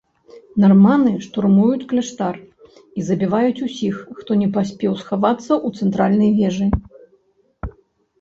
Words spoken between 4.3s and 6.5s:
не паспеў схавацца ў цэнтральнай